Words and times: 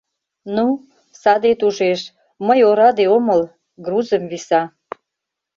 Ну, 0.55 0.65
садет 1.21 1.59
ужеш: 1.67 2.01
мый 2.47 2.59
ораде 2.69 3.05
омыл,— 3.15 3.41
грузым 3.85 4.23
виса. 4.31 4.61